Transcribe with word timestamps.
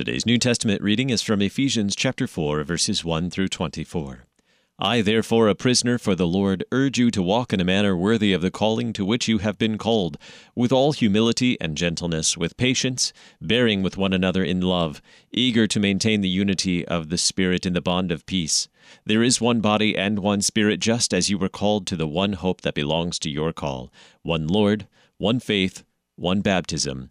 Today's 0.00 0.24
New 0.24 0.38
Testament 0.38 0.80
reading 0.80 1.10
is 1.10 1.20
from 1.20 1.42
Ephesians 1.42 1.94
chapter 1.94 2.26
4 2.26 2.64
verses 2.64 3.04
1 3.04 3.28
through 3.28 3.48
24. 3.48 4.24
I, 4.78 5.02
therefore, 5.02 5.46
a 5.46 5.54
prisoner 5.54 5.98
for 5.98 6.14
the 6.14 6.26
Lord, 6.26 6.64
urge 6.72 6.98
you 6.98 7.10
to 7.10 7.22
walk 7.22 7.52
in 7.52 7.60
a 7.60 7.66
manner 7.66 7.94
worthy 7.94 8.32
of 8.32 8.40
the 8.40 8.50
calling 8.50 8.94
to 8.94 9.04
which 9.04 9.28
you 9.28 9.40
have 9.40 9.58
been 9.58 9.76
called, 9.76 10.16
with 10.54 10.72
all 10.72 10.92
humility 10.92 11.60
and 11.60 11.76
gentleness, 11.76 12.34
with 12.34 12.56
patience, 12.56 13.12
bearing 13.42 13.82
with 13.82 13.98
one 13.98 14.14
another 14.14 14.42
in 14.42 14.62
love, 14.62 15.02
eager 15.32 15.66
to 15.66 15.78
maintain 15.78 16.22
the 16.22 16.30
unity 16.30 16.82
of 16.88 17.10
the 17.10 17.18
Spirit 17.18 17.66
in 17.66 17.74
the 17.74 17.82
bond 17.82 18.10
of 18.10 18.24
peace. 18.24 18.68
There 19.04 19.22
is 19.22 19.38
one 19.38 19.60
body 19.60 19.98
and 19.98 20.20
one 20.20 20.40
Spirit, 20.40 20.80
just 20.80 21.12
as 21.12 21.28
you 21.28 21.36
were 21.36 21.50
called 21.50 21.86
to 21.88 21.96
the 21.96 22.08
one 22.08 22.32
hope 22.32 22.62
that 22.62 22.72
belongs 22.72 23.18
to 23.18 23.28
your 23.28 23.52
call 23.52 23.92
one 24.22 24.46
Lord, 24.46 24.88
one 25.18 25.40
faith, 25.40 25.84
one 26.16 26.40
baptism 26.40 27.10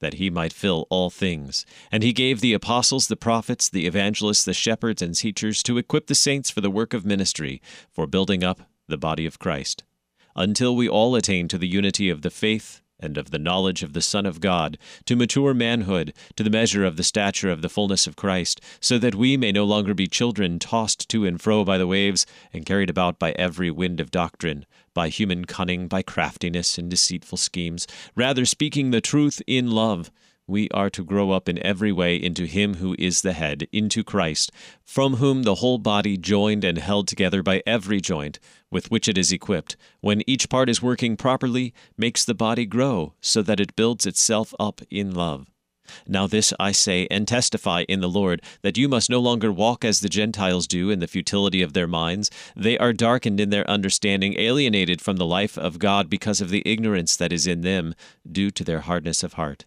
that 0.00 0.14
he 0.14 0.30
might 0.30 0.52
fill 0.52 0.86
all 0.90 1.10
things. 1.10 1.64
And 1.90 2.02
he 2.02 2.12
gave 2.12 2.40
the 2.40 2.52
apostles, 2.52 3.08
the 3.08 3.16
prophets, 3.16 3.68
the 3.68 3.86
evangelists, 3.86 4.44
the 4.44 4.54
shepherds, 4.54 5.02
and 5.02 5.14
teachers 5.14 5.62
to 5.64 5.78
equip 5.78 6.06
the 6.06 6.14
saints 6.14 6.50
for 6.50 6.60
the 6.60 6.70
work 6.70 6.94
of 6.94 7.04
ministry, 7.04 7.60
for 7.90 8.06
building 8.06 8.44
up 8.44 8.60
the 8.86 8.98
body 8.98 9.26
of 9.26 9.38
Christ, 9.38 9.84
until 10.36 10.76
we 10.76 10.88
all 10.88 11.14
attain 11.16 11.48
to 11.48 11.58
the 11.58 11.68
unity 11.68 12.10
of 12.10 12.22
the 12.22 12.30
faith 12.30 12.82
and 13.00 13.18
of 13.18 13.30
the 13.30 13.38
knowledge 13.38 13.82
of 13.82 13.92
the 13.92 14.02
Son 14.02 14.26
of 14.26 14.40
God, 14.40 14.78
to 15.04 15.16
mature 15.16 15.54
manhood, 15.54 16.12
to 16.36 16.42
the 16.42 16.50
measure 16.50 16.84
of 16.84 16.96
the 16.96 17.02
stature 17.02 17.50
of 17.50 17.62
the 17.62 17.68
fullness 17.68 18.06
of 18.06 18.16
Christ, 18.16 18.60
so 18.80 18.98
that 18.98 19.14
we 19.14 19.36
may 19.36 19.52
no 19.52 19.64
longer 19.64 19.94
be 19.94 20.06
children 20.06 20.58
tossed 20.58 21.08
to 21.10 21.26
and 21.26 21.40
fro 21.40 21.64
by 21.64 21.78
the 21.78 21.86
waves, 21.86 22.26
and 22.52 22.66
carried 22.66 22.90
about 22.90 23.18
by 23.18 23.32
every 23.32 23.70
wind 23.70 24.00
of 24.00 24.10
doctrine, 24.10 24.64
by 24.94 25.08
human 25.08 25.44
cunning, 25.44 25.88
by 25.88 26.02
craftiness 26.02 26.78
and 26.78 26.90
deceitful 26.90 27.38
schemes. 27.38 27.86
Rather, 28.14 28.44
speaking 28.44 28.90
the 28.90 29.00
truth 29.00 29.42
in 29.46 29.70
love, 29.70 30.10
we 30.46 30.68
are 30.70 30.90
to 30.90 31.04
grow 31.04 31.30
up 31.30 31.48
in 31.48 31.64
every 31.64 31.92
way 31.92 32.16
into 32.16 32.44
Him 32.44 32.74
who 32.74 32.94
is 32.98 33.22
the 33.22 33.32
head, 33.32 33.66
into 33.72 34.04
Christ, 34.04 34.52
from 34.84 35.16
whom 35.16 35.42
the 35.42 35.56
whole 35.56 35.78
body, 35.78 36.16
joined 36.16 36.64
and 36.64 36.78
held 36.78 37.08
together 37.08 37.42
by 37.42 37.62
every 37.66 38.00
joint 38.00 38.38
with 38.70 38.90
which 38.90 39.08
it 39.08 39.16
is 39.16 39.32
equipped, 39.32 39.76
when 40.00 40.28
each 40.28 40.48
part 40.48 40.68
is 40.68 40.82
working 40.82 41.16
properly, 41.16 41.72
makes 41.96 42.24
the 42.24 42.34
body 42.34 42.66
grow 42.66 43.14
so 43.20 43.40
that 43.42 43.60
it 43.60 43.76
builds 43.76 44.04
itself 44.04 44.52
up 44.58 44.80
in 44.90 45.14
love. 45.14 45.46
Now, 46.06 46.26
this 46.26 46.52
I 46.58 46.72
say 46.72 47.06
and 47.10 47.28
testify 47.28 47.84
in 47.88 48.00
the 48.00 48.08
Lord, 48.08 48.42
that 48.62 48.76
you 48.78 48.88
must 48.88 49.10
no 49.10 49.20
longer 49.20 49.52
walk 49.52 49.84
as 49.84 50.00
the 50.00 50.08
Gentiles 50.08 50.66
do 50.66 50.90
in 50.90 51.00
the 51.00 51.06
futility 51.06 51.62
of 51.62 51.72
their 51.72 51.86
minds. 51.86 52.30
They 52.56 52.78
are 52.78 52.92
darkened 52.92 53.38
in 53.38 53.50
their 53.50 53.68
understanding, 53.68 54.34
alienated 54.38 55.00
from 55.00 55.16
the 55.16 55.26
life 55.26 55.58
of 55.58 55.78
God 55.78 56.08
because 56.08 56.40
of 56.40 56.48
the 56.48 56.62
ignorance 56.64 57.16
that 57.16 57.32
is 57.32 57.46
in 57.46 57.60
them, 57.60 57.94
due 58.30 58.50
to 58.52 58.64
their 58.64 58.80
hardness 58.80 59.22
of 59.22 59.34
heart. 59.34 59.66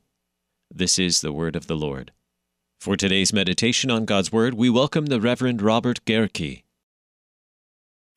This 0.73 0.97
is 0.97 1.19
the 1.19 1.33
word 1.33 1.57
of 1.57 1.67
the 1.67 1.75
Lord. 1.75 2.13
For 2.79 2.95
today's 2.95 3.33
meditation 3.33 3.91
on 3.91 4.05
God's 4.05 4.31
Word, 4.31 4.53
we 4.53 4.69
welcome 4.69 5.07
the 5.07 5.19
Reverend 5.19 5.61
Robert 5.61 5.99
Gehrke. 6.05 6.63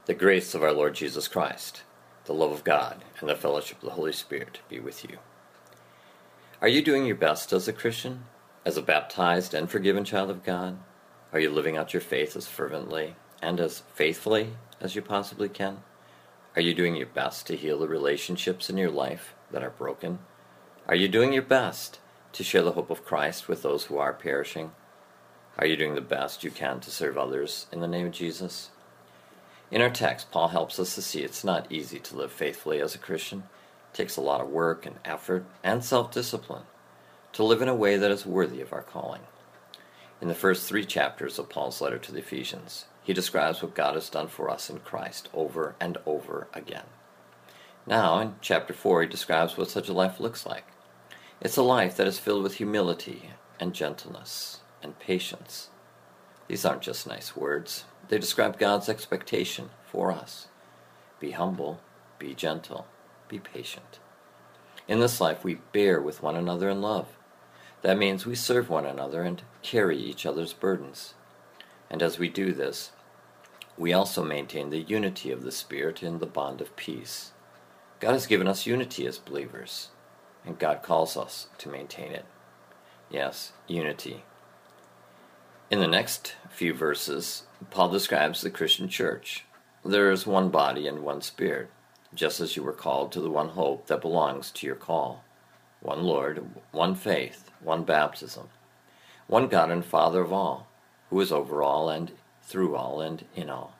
The 0.07 0.15
grace 0.15 0.55
of 0.55 0.63
our 0.63 0.73
Lord 0.73 0.95
Jesus 0.95 1.27
Christ, 1.27 1.83
the 2.27 2.33
love 2.33 2.53
of 2.53 2.63
God, 2.63 3.03
and 3.19 3.29
the 3.29 3.35
fellowship 3.35 3.79
of 3.79 3.89
the 3.89 3.97
Holy 3.97 4.13
Spirit 4.13 4.61
be 4.69 4.79
with 4.79 5.03
you. 5.03 5.19
Are 6.63 6.69
you 6.69 6.81
doing 6.81 7.07
your 7.07 7.17
best 7.17 7.53
as 7.53 7.67
a 7.67 7.73
Christian, 7.73 8.23
as 8.65 8.77
a 8.77 8.83
baptized 8.83 9.53
and 9.53 9.69
forgiven 9.69 10.05
child 10.05 10.31
of 10.31 10.45
God? 10.45 10.79
Are 11.33 11.41
you 11.41 11.51
living 11.51 11.77
out 11.77 11.93
your 11.93 12.03
faith 12.03 12.37
as 12.37 12.47
fervently 12.47 13.17
and 13.43 13.59
as 13.59 13.83
faithfully 13.95 14.51
as 14.81 14.95
you 14.95 15.03
possibly 15.03 15.49
can? 15.49 15.83
Are 16.55 16.63
you 16.63 16.73
doing 16.73 16.95
your 16.95 17.09
best 17.09 17.49
to 17.49 17.57
heal 17.57 17.81
the 17.81 17.89
relationships 17.89 18.71
in 18.71 18.77
your 18.77 18.93
life 18.93 19.35
that 19.51 19.65
are 19.65 19.71
broken? 19.71 20.21
Are 20.87 20.95
you 20.95 21.09
doing 21.09 21.33
your 21.33 21.43
best 21.43 21.99
to 22.35 22.45
share 22.45 22.63
the 22.63 22.73
hope 22.73 22.91
of 22.91 23.05
Christ 23.05 23.49
with 23.49 23.63
those 23.63 23.85
who 23.85 23.97
are 23.97 24.13
perishing? 24.13 24.73
Are 25.57 25.67
you 25.67 25.77
doing 25.77 25.95
the 25.95 26.01
best 26.01 26.43
you 26.43 26.51
can 26.51 26.81
to 26.81 26.91
serve 26.91 27.17
others 27.17 27.67
in 27.71 27.81
the 27.81 27.87
name 27.87 28.07
of 28.07 28.13
Jesus? 28.13 28.71
In 29.71 29.81
our 29.81 29.91
text, 29.91 30.33
Paul 30.33 30.49
helps 30.49 30.81
us 30.81 30.97
to 30.97 31.03
see 31.03 31.23
it's 31.23 31.45
not 31.45 31.71
easy 31.71 32.01
to 32.01 32.17
live 32.17 32.33
faithfully 32.33 32.81
as 32.81 32.95
a 32.95 32.99
Christian. 32.99 33.45
It 33.93 33.97
takes 33.97 34.17
a 34.17 34.21
lot 34.21 34.41
of 34.41 34.51
work 34.51 34.85
and 34.85 34.97
effort 35.05 35.47
and 35.63 35.85
self 35.85 36.11
discipline 36.11 36.65
to 37.33 37.45
live 37.45 37.63
in 37.63 37.69
a 37.69 37.75
way 37.75 37.97
that 37.97 38.11
is 38.11 38.27
worthy 38.27 38.61
of 38.61 38.73
our 38.73 38.83
calling. 38.83 39.23
In 40.21 40.27
the 40.27 40.35
first 40.35 40.69
three 40.69 40.85
chapters 40.85 41.39
of 41.39 41.49
Paul's 41.49 41.81
letter 41.81 41.99
to 41.99 42.13
the 42.13 42.19
Ephesians, 42.19 42.87
he 43.05 43.13
describes 43.13 43.63
what 43.63 43.77
God 43.77 43.95
has 43.95 44.11
done 44.11 44.29
for 44.29 44.51
us 44.51 44.69
in 44.69 44.81
Christ 44.81 45.29
over 45.33 45.77
and 45.79 45.99
over 46.05 46.49
again. 46.53 46.87
Now, 47.87 48.19
in 48.19 48.35
chapter 48.41 48.73
4, 48.73 49.03
he 49.03 49.09
describes 49.09 49.57
what 49.57 49.71
such 49.71 49.89
a 49.89 49.93
life 49.93 50.19
looks 50.19 50.45
like. 50.45 50.65
It's 51.41 51.57
a 51.57 51.63
life 51.63 51.97
that 51.97 52.07
is 52.07 52.19
filled 52.19 52.43
with 52.43 52.55
humility 52.55 53.31
and 53.61 53.75
gentleness 53.75 54.61
and 54.83 54.99
patience. 54.99 55.69
These 56.49 56.65
aren't 56.65 56.83
just 56.83 57.07
nice 57.07 57.37
words, 57.37 57.85
they 58.09 58.19
describe 58.19 58.59
God's 58.59 58.89
expectation 58.89 59.71
for 59.85 60.13
us. 60.13 60.49
Be 61.21 61.33
humble, 61.33 61.81
be 62.19 62.35
gentle, 62.35 62.87
be 63.29 63.39
patient. 63.39 63.99
In 64.87 65.01
this 65.01 65.21
life, 65.21 65.43
we 65.43 65.55
bear 65.73 66.01
with 66.01 66.23
one 66.23 66.37
another 66.37 66.69
in 66.69 66.83
love. 66.83 67.09
That 67.83 67.99
means 67.99 68.27
we 68.27 68.35
serve 68.35 68.69
one 68.69 68.87
another 68.87 69.23
and 69.23 69.43
carry 69.63 69.99
each 69.99 70.27
other's 70.27 70.53
burdens. 70.53 71.15
And 71.91 72.03
as 72.03 72.19
we 72.19 72.29
do 72.29 72.53
this, 72.53 72.93
we 73.77 73.93
also 73.93 74.23
maintain 74.23 74.71
the 74.71 74.81
unity 74.81 75.31
of 75.31 75.43
the 75.43 75.53
Spirit 75.53 76.03
in 76.03 76.19
the 76.19 76.27
bond 76.27 76.61
of 76.61 76.77
peace. 76.77 77.33
God 78.01 78.13
has 78.13 78.27
given 78.27 78.47
us 78.47 78.67
unity 78.67 79.07
as 79.07 79.19
believers, 79.19 79.89
and 80.45 80.59
God 80.59 80.83
calls 80.83 81.17
us 81.17 81.49
to 81.59 81.69
maintain 81.69 82.13
it. 82.13 82.25
Yes, 83.11 83.53
unity. 83.67 84.25
In 85.71 85.81
the 85.81 85.87
next 85.89 86.35
few 86.51 86.75
verses, 86.75 87.45
Paul 87.71 87.89
describes 87.89 88.41
the 88.41 88.51
Christian 88.51 88.89
church. 88.89 89.45
There 89.85 90.11
is 90.11 90.27
one 90.27 90.51
body 90.51 90.87
and 90.87 91.01
one 91.01 91.23
spirit, 91.23 91.71
just 92.15 92.41
as 92.41 92.57
you 92.57 92.63
were 92.63 92.73
called 92.73 93.13
to 93.13 93.21
the 93.21 93.31
one 93.31 93.51
hope 93.51 93.87
that 93.87 94.01
belongs 94.01 94.51
to 94.53 94.67
your 94.67 94.77
call 94.77 95.25
one 95.81 96.03
Lord, 96.03 96.43
one 96.73 96.95
faith, 96.95 97.51
one 97.61 97.85
baptism, 97.85 98.49
one 99.27 99.49
God 99.49 99.71
and 99.71 99.85
Father 99.85 100.23
of 100.23 100.33
all, 100.33 100.67
who 101.11 101.21
is 101.21 101.31
over 101.31 101.63
all 101.63 101.91
and 101.91 102.13
through 102.43 102.75
all 102.75 103.03
and 103.03 103.25
in 103.37 103.51
all. 103.51 103.77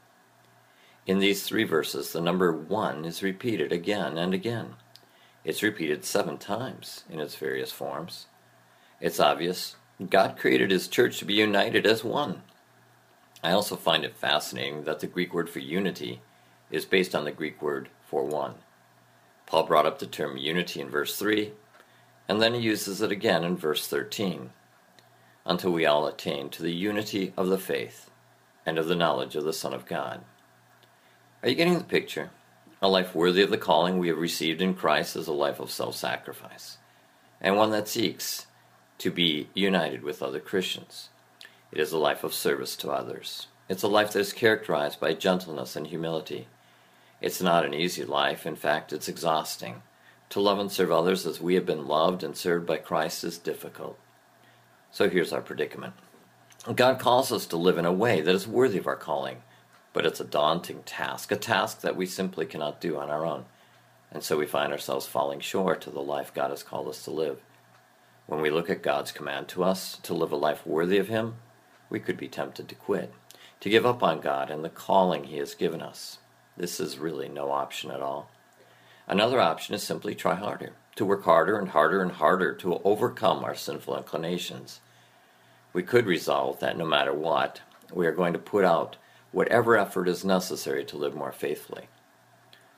In 1.07 1.19
these 1.19 1.45
three 1.45 1.65
verses, 1.65 2.13
the 2.13 2.21
number 2.21 2.53
one 2.53 3.07
is 3.07 3.23
repeated 3.23 3.73
again 3.73 4.19
and 4.19 4.35
again. 4.35 4.75
It's 5.45 5.63
repeated 5.63 6.05
seven 6.05 6.39
times 6.39 7.05
in 7.11 7.21
its 7.21 7.37
various 7.37 7.71
forms. 7.71 8.27
It's 9.01 9.21
obvious 9.21 9.77
God 10.11 10.37
created 10.39 10.71
his 10.71 10.89
church 10.89 11.19
to 11.19 11.25
be 11.25 11.35
united 11.35 11.87
as 11.87 12.03
one. 12.03 12.43
I 13.43 13.53
also 13.53 13.77
find 13.77 14.05
it 14.05 14.17
fascinating 14.17 14.85
that 14.85 15.01
the 15.01 15.07
Greek 15.07 15.35
word 15.35 15.51
for 15.51 15.59
unity 15.59 16.23
is 16.71 16.87
based 16.87 17.15
on 17.15 17.25
the 17.25 17.31
Greek 17.31 17.61
word 17.61 17.91
for 18.07 18.25
one. 18.25 18.55
Paul 19.47 19.65
brought 19.65 19.87
up 19.87 19.99
the 19.99 20.07
term 20.07 20.39
unity 20.39 20.81
in 20.81 20.89
verse 20.89 21.17
3, 21.19 21.53
and 22.29 22.41
then 22.41 22.55
he 22.55 22.61
uses 22.61 23.03
it 23.03 23.13
again 23.13 23.45
in 23.45 23.57
verse 23.57 23.87
13 23.87 24.51
until 25.45 25.71
we 25.71 25.85
all 25.85 26.07
attain 26.07 26.49
to 26.49 26.63
the 26.63 26.73
unity 26.73 27.35
of 27.37 27.49
the 27.49 27.59
faith 27.59 28.11
and 28.65 28.79
of 28.79 28.89
the 28.89 28.97
knowledge 28.97 29.37
of 29.37 29.45
the 29.45 29.53
Son 29.53 29.75
of 29.75 29.85
God. 29.85 30.25
Are 31.43 31.51
you 31.51 31.55
getting 31.55 31.77
the 31.77 31.85
picture? 31.85 32.31
A 32.85 32.89
life 32.89 33.15
worthy 33.15 33.41
of 33.41 33.49
the 33.49 33.57
calling 33.57 33.97
we 33.97 34.09
have 34.09 34.19
received 34.19 34.61
in 34.61 34.75
Christ 34.75 35.17
is 35.17 35.27
a 35.27 35.33
life 35.33 35.59
of 35.59 35.71
self 35.71 35.97
sacrifice, 35.97 36.77
and 37.41 37.57
one 37.57 37.71
that 37.71 37.89
seeks 37.89 38.45
to 38.99 39.11
be 39.11 39.49
united 39.55 40.03
with 40.03 40.23
other 40.23 40.39
Christians. 40.39 41.09
It 41.73 41.81
is 41.81 41.93
a 41.93 41.99
life 41.99 42.25
of 42.25 42.35
service 42.35 42.77
to 42.77 42.91
others. 42.91 43.47
It's 43.71 43.83
a 43.83 43.89
life 43.89 44.13
that 44.13 44.21
is 44.21 44.35
characterized 44.35 45.01
by 45.01 45.15
gentleness 45.15 45.77
and 45.77 45.87
humility. 45.87 46.47
It's 47.23 47.41
not 47.41 47.65
an 47.65 47.73
easy 47.73 48.05
life, 48.05 48.45
in 48.45 48.55
fact, 48.55 48.93
it's 48.93 49.09
exhausting. 49.09 49.81
To 50.29 50.41
love 50.41 50.59
and 50.59 50.71
serve 50.71 50.93
others 50.93 51.25
as 51.25 51.41
we 51.41 51.55
have 51.55 51.65
been 51.65 51.87
loved 51.87 52.23
and 52.23 52.37
served 52.37 52.67
by 52.67 52.77
Christ 52.77 53.25
is 53.25 53.39
difficult. 53.39 53.99
So 54.91 55.09
here's 55.09 55.33
our 55.33 55.41
predicament 55.41 55.95
God 56.75 56.99
calls 56.99 57.33
us 57.33 57.47
to 57.47 57.57
live 57.57 57.79
in 57.79 57.87
a 57.87 57.93
way 57.95 58.21
that 58.21 58.35
is 58.35 58.47
worthy 58.47 58.77
of 58.77 58.87
our 58.87 58.95
calling, 58.95 59.39
but 59.95 60.05
it's 60.05 60.21
a 60.21 60.25
daunting 60.25 60.83
task, 60.83 61.33
a 61.33 61.37
task 61.37 61.81
that 61.81 61.97
we 61.97 62.05
simply 62.05 62.45
cannot 62.45 62.81
do 62.81 62.99
on 62.99 63.09
our 63.09 63.25
own. 63.25 63.47
And 64.11 64.23
so 64.23 64.37
we 64.37 64.45
find 64.45 64.73
ourselves 64.73 65.07
falling 65.07 65.41
short 65.41 65.87
of 65.87 65.95
the 65.95 66.03
life 66.03 66.35
God 66.35 66.51
has 66.51 66.63
called 66.63 66.89
us 66.89 67.03
to 67.05 67.11
live. 67.11 67.41
When 68.27 68.43
we 68.43 68.51
look 68.51 68.69
at 68.69 68.83
God's 68.83 69.13
command 69.13 69.49
to 69.49 69.65
us 69.65 69.99
to 70.03 70.13
live 70.13 70.33
a 70.33 70.37
life 70.37 70.67
worthy 70.67 70.99
of 70.99 71.09
Him, 71.09 71.37
we 71.89 72.01
could 72.01 72.17
be 72.17 72.29
tempted 72.29 72.69
to 72.69 72.75
quit, 72.75 73.15
to 73.61 73.71
give 73.71 73.87
up 73.87 74.03
on 74.03 74.21
God 74.21 74.51
and 74.51 74.65
the 74.65 74.69
calling 74.69 75.25
He 75.25 75.39
has 75.39 75.55
given 75.55 75.81
us. 75.81 76.19
This 76.57 76.81
is 76.81 76.99
really 76.99 77.29
no 77.29 77.51
option 77.51 77.91
at 77.91 78.01
all. 78.01 78.31
Another 79.07 79.41
option 79.41 79.75
is 79.75 79.83
simply 79.83 80.15
try 80.15 80.35
harder, 80.35 80.73
to 80.97 81.05
work 81.05 81.25
harder 81.25 81.57
and 81.59 81.69
harder 81.69 82.03
and 82.03 82.13
harder 82.13 82.53
to 82.55 82.81
overcome 82.85 83.45
our 83.45 83.55
sinful 83.55 83.97
inclinations. 83.97 84.81
We 85.73 85.83
could 85.83 86.07
resolve 86.07 86.59
that 86.61 86.79
no 86.79 86.87
matter 86.87 87.13
what, 87.13 87.61
we 87.93 88.07
are 88.07 88.13
going 88.13 88.33
to 88.33 88.39
put 88.39 88.65
out 88.65 88.97
whatever 89.35 89.77
effort 89.77 90.09
is 90.09 90.25
necessary 90.25 90.85
to 90.85 90.97
live 90.97 91.15
more 91.15 91.33
faithfully. 91.33 91.89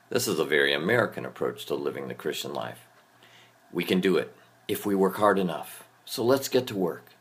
This 0.09 0.27
is 0.27 0.39
a 0.39 0.43
very 0.43 0.73
American 0.73 1.23
approach 1.23 1.67
to 1.67 1.75
living 1.75 2.07
the 2.07 2.15
Christian 2.15 2.51
life. 2.51 2.87
We 3.71 3.83
can 3.83 4.01
do 4.01 4.17
it 4.17 4.35
if 4.67 4.83
we 4.83 4.95
work 4.95 5.17
hard 5.17 5.37
enough, 5.37 5.87
so 6.03 6.25
let's 6.25 6.49
get 6.49 6.65
to 6.67 6.75
work. 6.75 7.11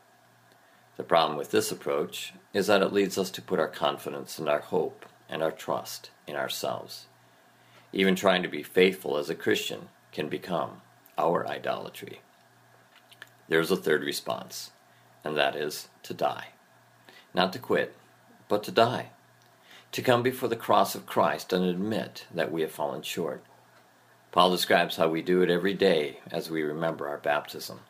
The 0.97 1.03
problem 1.03 1.37
with 1.37 1.50
this 1.50 1.71
approach 1.71 2.33
is 2.55 2.67
that 2.69 2.81
it 2.81 2.94
leads 2.94 3.19
us 3.19 3.31
to 3.33 3.43
put 3.43 3.61
our 3.61 3.69
confidence 3.69 4.38
and 4.38 4.49
our 4.49 4.61
hope 4.61 5.05
and 5.29 5.43
our 5.43 5.50
trust 5.50 6.09
in 6.27 6.35
ourselves. 6.35 7.05
Even 7.93 8.17
trying 8.17 8.43
to 8.43 8.49
be 8.49 8.62
faithful 8.62 9.19
as 9.19 9.29
a 9.29 9.35
Christian 9.35 9.88
can 10.12 10.31
become 10.31 10.81
our 11.19 11.47
idolatry. 11.47 12.21
There's 13.49 13.71
a 13.71 13.77
third 13.77 14.03
response, 14.03 14.71
and 15.23 15.37
that 15.37 15.55
is 15.55 15.88
to 16.05 16.15
die. 16.15 16.49
Not 17.35 17.53
to 17.53 17.59
quit, 17.59 17.94
but 18.49 18.62
to 18.65 18.73
die. 18.73 19.11
To 19.97 20.03
come 20.03 20.23
before 20.23 20.51
the 20.51 20.57
cross 20.57 20.95
of 20.95 21.07
Christ 21.07 21.55
and 21.55 21.65
admit 21.65 22.27
that 22.35 22.53
we 22.53 22.61
have 22.61 22.71
fallen 22.71 23.01
short. 23.01 23.43
Paul 24.31 24.51
describes 24.51 24.97
how 24.97 25.09
we 25.09 25.23
do 25.23 25.41
it 25.41 25.49
every 25.49 25.73
day 25.73 26.21
as 26.31 26.51
we 26.51 26.63
remember 26.63 27.09
our 27.09 27.17
baptism. 27.17 27.81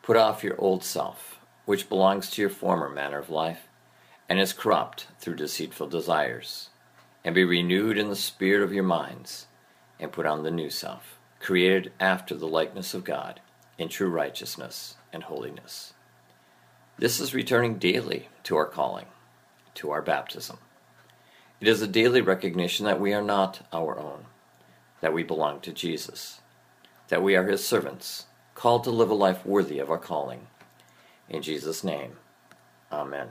Put 0.00 0.16
off 0.16 0.44
your 0.44 0.54
old 0.60 0.84
self, 0.84 1.40
which 1.64 1.88
belongs 1.88 2.30
to 2.30 2.40
your 2.40 2.50
former 2.50 2.88
manner 2.88 3.18
of 3.18 3.30
life, 3.30 3.66
and 4.28 4.38
is 4.38 4.52
corrupt 4.52 5.08
through 5.18 5.34
deceitful 5.34 5.88
desires, 5.88 6.70
and 7.24 7.34
be 7.34 7.42
renewed 7.42 7.98
in 7.98 8.08
the 8.10 8.14
spirit 8.14 8.62
of 8.62 8.72
your 8.72 8.84
minds, 8.84 9.48
and 9.98 10.12
put 10.12 10.24
on 10.24 10.44
the 10.44 10.52
new 10.52 10.70
self, 10.70 11.18
created 11.40 11.92
after 11.98 12.36
the 12.36 12.46
likeness 12.46 12.94
of 12.94 13.02
God, 13.02 13.40
in 13.76 13.88
true 13.88 14.08
righteousness 14.08 14.94
and 15.12 15.24
holiness. 15.24 15.94
This 16.96 17.18
is 17.18 17.34
returning 17.34 17.78
daily 17.78 18.28
to 18.44 18.56
our 18.56 18.66
calling, 18.66 19.06
to 19.74 19.90
our 19.90 20.00
baptism. 20.00 20.58
It 21.60 21.66
is 21.66 21.82
a 21.82 21.88
daily 21.88 22.20
recognition 22.20 22.86
that 22.86 23.00
we 23.00 23.12
are 23.12 23.22
not 23.22 23.66
our 23.72 23.98
own, 23.98 24.26
that 25.00 25.12
we 25.12 25.24
belong 25.24 25.60
to 25.60 25.72
Jesus, 25.72 26.40
that 27.08 27.22
we 27.22 27.34
are 27.34 27.46
his 27.46 27.66
servants, 27.66 28.26
called 28.54 28.84
to 28.84 28.90
live 28.90 29.10
a 29.10 29.14
life 29.14 29.44
worthy 29.44 29.80
of 29.80 29.90
our 29.90 29.98
calling. 29.98 30.46
In 31.28 31.42
Jesus' 31.42 31.82
name, 31.82 32.18
amen. 32.92 33.30